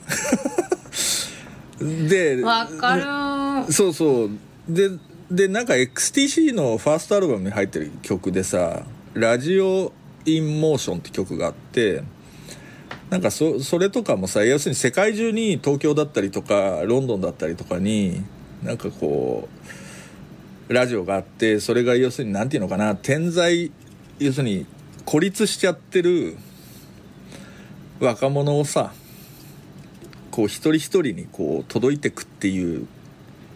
[1.79, 3.71] でわかるー。
[3.71, 4.29] そうそう。
[4.67, 4.89] で
[5.31, 9.93] でなんか XTC のファーストアルバムに入ってる曲でさ「ラジオ・
[10.25, 12.03] イン・モーション」って曲があって
[13.09, 18.21] なんかそそれとかもさ要するに世界中に東京だったりとかロンドンだったりとかに
[18.63, 19.86] なんかこう
[20.69, 23.71] ラジオがあってそれが要するに何て言うのかな点在
[24.19, 24.65] 要するに
[25.05, 26.37] 孤立しちゃってる
[27.99, 28.93] 若者をさ
[30.31, 32.87] こう一人一人にこう届いてくっていう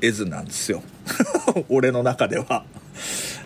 [0.01, 0.81] 絵図なんですよ。
[1.69, 2.65] 俺の中では。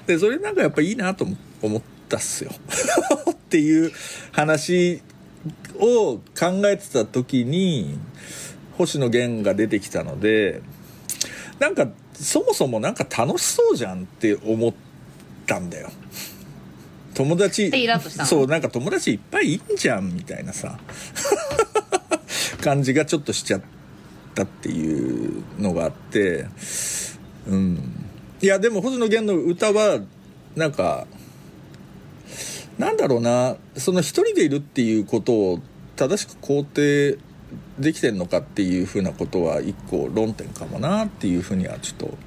[0.08, 1.28] でそれなんかやっぱいいなと
[1.62, 2.52] 思ったっすよ。
[3.32, 3.92] っていう
[4.32, 5.02] 話
[5.78, 7.98] を考えてた時に
[8.78, 10.62] 星野源が出てきたので
[11.60, 11.90] なんか
[12.20, 14.74] そもそもなんか楽しそうじゃんって思っ
[15.46, 15.90] たんだよ。
[17.14, 17.72] 友達
[18.26, 20.80] そうなんか友達いっぱいいんじゃんみたいなさ。
[22.62, 23.62] 感じがちょっとしちゃっ
[24.34, 26.46] たっていうのがあって。
[27.48, 28.06] うん。
[28.42, 30.00] いやでも星野源の歌は
[30.56, 31.08] なんか
[32.78, 33.56] なんだろうな。
[33.78, 35.60] その一人でいるっていうことを
[35.96, 37.18] 正しく肯定
[37.80, 42.18] できてんのかっていうふうなことは一個論点かもなっていうふうにはちょっと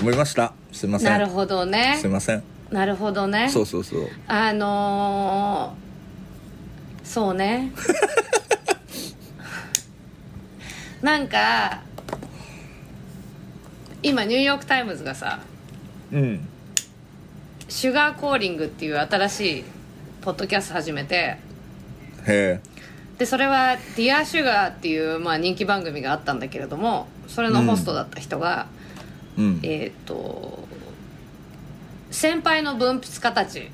[0.00, 0.52] 思いました。
[0.72, 1.10] すいません。
[1.10, 1.98] なるほどね。
[2.00, 2.42] すいません。
[2.70, 3.48] なるほどね。
[3.48, 4.08] そうそうそう。
[4.26, 7.72] あのー、そうね。
[11.02, 11.80] なんか
[14.02, 15.40] 今ニューヨーク・タイムズがさ
[16.12, 16.48] うん。
[17.68, 19.64] Sugar Calling っていう新しい
[20.22, 21.38] ポッドキャスト始めてへ
[22.26, 22.60] え
[23.18, 28.66] でそれは「Dear Sugar っていう、まあ、人気番組があったんだけれどもそれのホストだった人が、
[29.36, 30.66] うん、えっ、と
[32.10, 33.70] 先輩の文筆家たち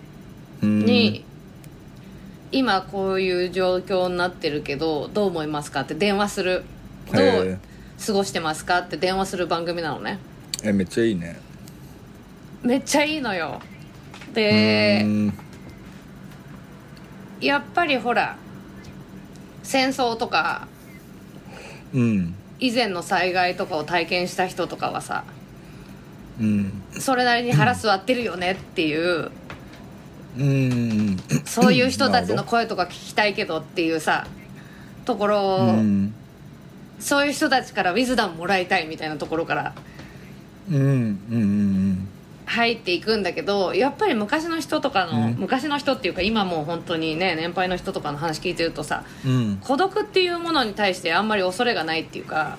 [0.61, 1.25] に、
[2.51, 6.65] 今こういう状況になってるけどどう思いますかって電話する。
[7.13, 7.59] どう
[8.05, 10.19] 過ごしてますかって電話する番組なのね。
[10.63, 11.39] えめっちゃいいね。
[12.63, 13.61] めっちゃいいのよ。
[14.33, 15.07] で
[17.41, 18.37] やっぱりほら
[19.65, 20.69] 戦争とか、
[21.93, 25.25] うん、以前の災害とかを体験した人とかはさ、
[26.41, 29.33] うん、それなりに腹据わってるよねっていう、
[30.39, 34.27] うん、そういう人たちの声とか聞きたいけどっていうさ
[35.05, 36.15] ところ、うん、
[37.01, 39.75] そういう人たちからウィズダムもらいたいみたいなところから。
[40.71, 40.77] うん。
[40.79, 41.19] うん。
[41.31, 42.09] うん
[42.47, 52.59] 入っていくんだけどやっぱり昔の人とかの、うん、昔の人っていうか今もう本当にね年配の人とかの話聞いてるとさ、うん、孤独っていうものに対してあんまり恐れがないっていうか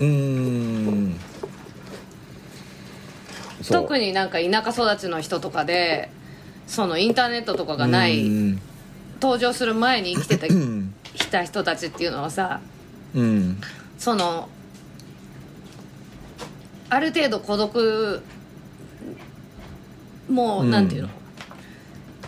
[0.00, 1.16] うん。
[3.68, 6.10] 特になんか田舎育ちの人とかで
[6.66, 8.24] そのインターネットとかがない
[9.20, 10.48] 登場する前に生きてた
[11.32, 12.60] た人たちっていうのはさ、
[13.14, 13.60] うん、
[13.98, 14.48] その
[16.90, 18.22] ある程度孤独
[20.32, 21.08] もう、なんていうの？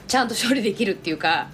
[0.07, 1.49] ちゃんと処理できるっていうか。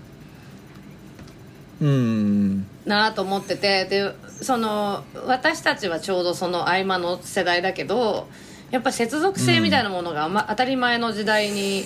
[1.80, 2.66] うん。
[2.84, 3.84] なあと思ってて。
[3.86, 8.26] でその私たちはちょうどその合間の世代だけど
[8.70, 11.84] やっぱ接続性みたいなものが、ま、当たり前の時代に、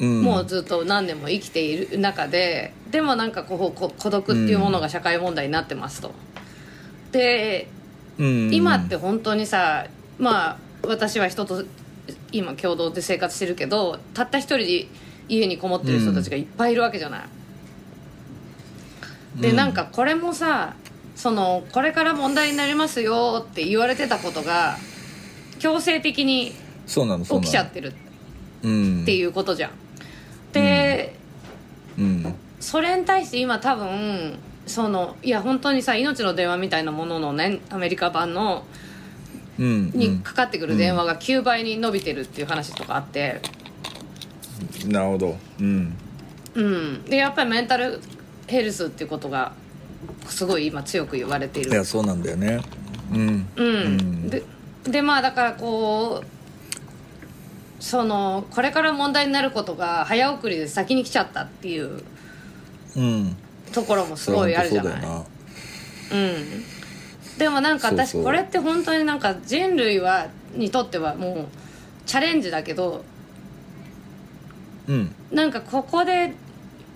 [0.00, 6.12] もうずっと何年も生きている中ででもなんかこう孤独っていうものが社会問題になってますと。
[7.12, 7.68] で、
[8.18, 9.86] 今って本当にさ
[10.18, 11.64] まあ私は人と
[12.36, 14.86] 今共同で生活してるけどたった一人で
[15.28, 17.24] 家にこもってる人たちがいっぱいいるわけじゃない。
[19.36, 20.74] うん、でなんかこれもさ
[21.14, 24.76] そのこれから問題になりますよって言われてたことが
[25.58, 26.52] 強制的に
[26.86, 28.68] 起きちゃってるって
[29.16, 29.70] いうことじゃん。
[30.52, 31.16] で、
[31.98, 38.64] うん、それに対して今多分そのいや本当にさ「命の電話」みたいなもののねアメリカ版の
[39.58, 43.40] にかかってくる電話が9倍に伸びてるっていう話とかあって、
[44.86, 45.36] なるほど。
[45.60, 45.96] うん。
[46.54, 47.04] うん。
[47.04, 48.00] でやっぱりメンタル
[48.46, 49.52] ヘルスっていうことが
[50.28, 51.70] すごい今強く言われている。
[51.70, 52.60] いやそうなんだよね。
[53.12, 53.46] うん。
[53.56, 54.42] うん、うん、で
[54.84, 62.02] でまあだからこうそのこれから問題になることが早送りで先に来ちゃったっていう、
[62.96, 63.36] うん、
[63.72, 64.94] ところもすごいあるじゃない。
[66.12, 66.75] うん
[67.38, 71.46] でもなんか私これって本当になんか人類はにとってはもう
[72.06, 73.04] チャレンジだけど、
[74.86, 76.32] うん、なんかここで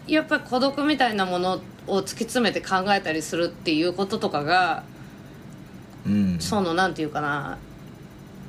[0.07, 4.85] やっぱり孤独みたいなものを突き詰めて考えたりするっていうこととかが、
[6.07, 7.59] うん、そのなんていうかな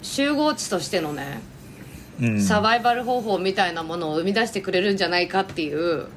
[0.02, 1.42] 集合値としてのね、
[2.22, 6.08] うん、サバイバル方法みたいなものを生み出してくれるんじゃないかっていう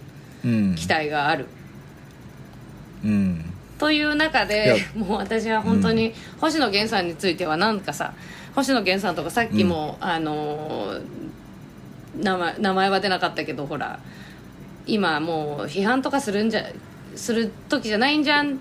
[0.77, 1.47] 期待がある。
[3.05, 3.44] うん
[3.79, 8.15] という中でもう私は本当に星野源さんについてはなんかさ
[8.55, 11.01] 星野源さんとかさっきも、あの
[12.17, 13.99] 名前名前は出なかったけどほら
[14.87, 16.65] 今もう批判とかするんじゃ
[17.17, 18.61] する時じゃないんじゃん。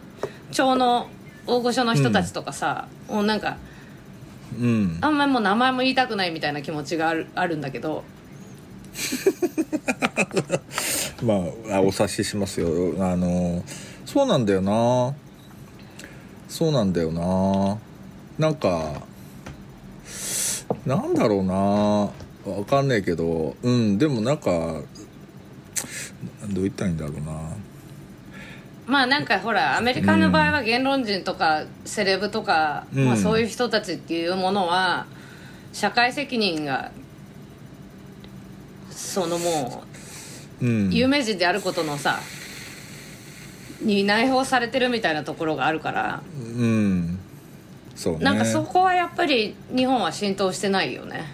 [0.52, 1.10] 町の
[1.46, 3.58] 大御所の人たちとかさ、もうなんか
[4.60, 4.98] うん。
[5.02, 8.04] あんまりもう名前も言いたくないみたいな気持ちがあるあるんだけど。
[11.24, 11.36] ま
[11.72, 12.96] ああお察ししますよ。
[13.00, 13.64] あの
[14.14, 15.16] そうなんだよな。
[16.48, 17.80] そうなんだよな。
[18.38, 19.02] なんか
[20.86, 21.56] なんだろうな。
[21.56, 22.12] わ
[22.70, 23.56] かんないけど。
[23.64, 24.84] うんでもなんかど
[26.60, 27.56] う言ったらいいんだろうな。
[28.86, 33.06] まあなんかほらアメリカの場合は言論人とかセレブとか、うん。
[33.08, 35.08] まあ、そういう人たちっていうものは
[35.72, 36.92] 社会責任が
[38.92, 39.84] そのも
[40.62, 42.20] う有名人であることのさ
[43.84, 46.22] に内包されてるみたいなところがあるから。
[46.36, 47.20] うん。
[47.96, 48.26] そうね。
[48.26, 51.26] なんかそこはやっぱり日本は浸透してないよね。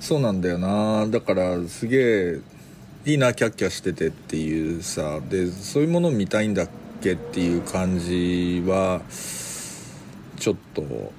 [0.00, 1.06] そうなんだよな。
[1.06, 2.40] だからすげえ
[3.04, 5.20] いいなキャッキャしててっていうさ。
[5.28, 6.68] でそういうものを見たいんだっ
[7.02, 9.02] けっていう感じは
[10.38, 11.12] ちょっと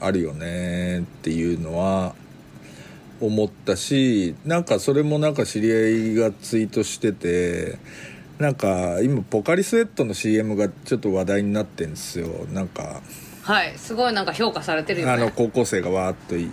[0.00, 2.14] あるよねっていうのは
[3.20, 7.78] 思ったしなんかそれもなんか知り合いがツイートしてて
[8.38, 12.28] なんか今ポカリスエットの CM がちょっと話題になってんですよ。
[12.52, 13.00] なんか
[13.42, 16.50] はいすごいなんか評価されてるよあのね高校生がわーっとい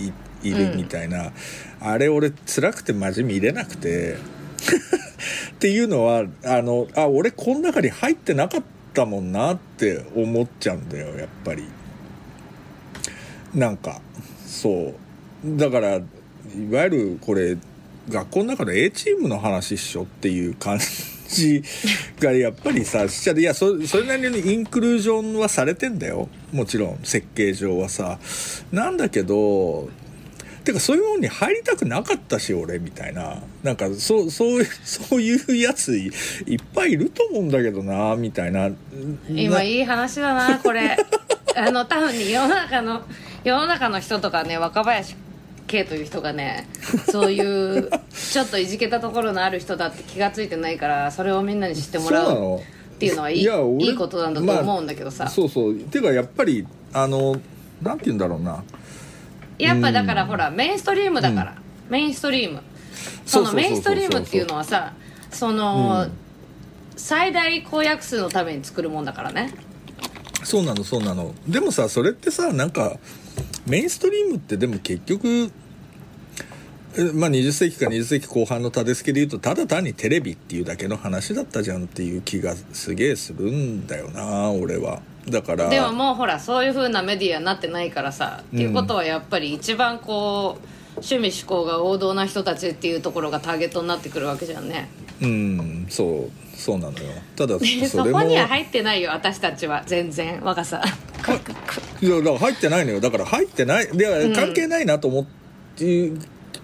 [0.00, 1.32] いいるみたいな、
[1.80, 4.16] あれ俺辛くて真面目入れなくて。
[5.52, 11.64] っていうのはあのあ俺この中に入ってなかったもんなって思っちゃうんだよやっぱり。
[13.54, 14.00] なんか
[14.44, 14.92] そ
[15.44, 15.56] う。
[15.56, 16.00] だからい
[16.70, 17.56] わゆるこれ
[18.08, 20.78] 学校の中で A チームの話っしょっていう感
[21.28, 21.62] じ
[22.20, 26.28] がやっぱりさしちゃいやそそれなりにインクルージョンはされてんだよ。
[26.52, 28.18] もちろん設計上はさ。
[28.72, 29.88] なんだけど
[30.64, 33.42] てかそういうのに入りたくなかったし俺みたいな。
[33.62, 36.12] なんかそうそうそういうやつい
[36.46, 38.68] いっぱいいると思うんだけどなみたいな。
[38.68, 38.74] ない
[39.44, 40.96] 今い話だなこれ。
[41.54, 43.02] あの多分ね世の中の
[43.44, 45.16] 世の中の人とかね若林
[45.66, 46.68] 圭という人がね
[47.10, 52.58] そういうちょっといじけたところのある人だって気が付いてないからそれをみんなに知ってもらう
[53.02, 55.74] っていうのはいいいいいことなんだと思うんだけどさ、そうそう。
[55.74, 57.40] てかやっぱりあの
[57.82, 58.62] なんて言うんだろうな。
[59.58, 61.56] やっぱだからほらメインストリームだから、
[61.88, 62.62] メインストリーム。
[63.26, 64.92] そのメインストリームっていうのはさ
[65.30, 66.06] その、
[66.96, 69.52] 最大公約数のために作るもんだからね。
[70.44, 71.34] そうなのそうなの。
[71.48, 72.98] でもさそれってさなんか
[73.66, 75.50] メインストリームってでも結局
[76.96, 85.00] えまあ20世紀か20世紀後半の立て付けで言うとただ単にテレビっていうだけの話だったじゃんっていう気がすげえするんだよな俺は。
[85.28, 94.88] だからでももうほらそういう風なメディアになってないからさ、っていうことはやっぱり一番こう趣味思考が王道な人たちっていうところがターゲットになってくるわけじゃんね。
[95.22, 96.96] うんそうそうなのよ。
[97.34, 98.20] ただでそそれも。
[98.20, 100.80] こには入ってないよ私たちは全然若さ。
[102.00, 103.00] いやだから入ってないのよ。
[103.00, 103.88] だから入ってない。
[103.88, 105.26] で関係ないなと思っ
[105.76, 106.20] ていう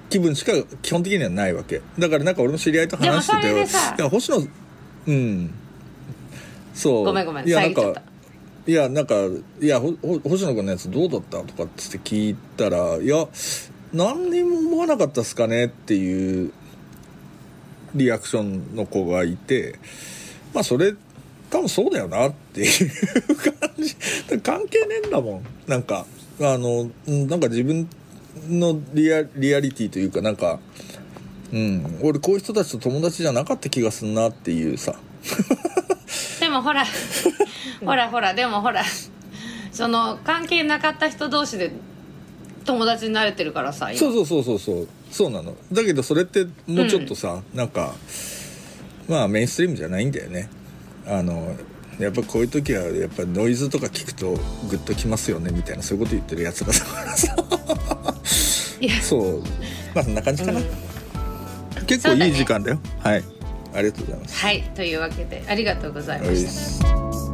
[0.08, 1.82] 気分しか基本的にはないわけ。
[1.98, 4.46] だからなんか俺の知り合いと話してていや星野
[5.08, 5.54] うん。
[6.74, 7.04] そう。
[7.04, 8.02] ごめんごめんいやなんか
[8.68, 9.14] いやなんか
[9.60, 13.26] いやほほ星野君のやつどうだったとかっつって聞いたらいや
[13.92, 16.52] 何にも思わなかったっすかねっていう
[17.94, 19.78] リアクションの子がいて
[20.54, 20.94] まあそれ
[21.50, 22.90] 多分そうだよなっていう
[23.36, 23.96] 感じ。
[24.42, 25.42] 関係ねえんだもん。
[25.66, 26.06] なんか
[26.40, 27.88] あのうんなんか自分
[28.48, 30.60] のリアリアリティというかなんか
[31.52, 34.94] うん俺こういう人たちと友達じゃなかった気がすんなっていうさ。
[36.40, 36.84] でもほら
[37.84, 38.84] ほらほらでもほら
[39.72, 41.72] その関係なかった人同士で
[42.64, 43.98] 友達になれてるからさ今。
[43.98, 45.56] そうそうそうそうそうそうなの。
[45.72, 47.94] だけどそれってもうちょっとさ、なんか
[49.08, 50.48] まあメインストリームじゃないんだよね。
[51.06, 51.56] あの
[51.98, 54.32] やっぱこういう時はやっぱノイズとか聞くと
[54.68, 57.36] グッときますよねみたいなそういうこと言ってるやつらだからさ。
[59.02, 59.40] そう。
[59.94, 60.66] まあそんな感じかな、うん。
[61.86, 62.78] 結構いい時間だよ。
[63.00, 63.24] はい。
[63.74, 64.36] ありがとうございます。
[64.36, 64.62] はい。
[64.74, 66.36] というわけでありがとうございまはい。
[66.36, 67.27] した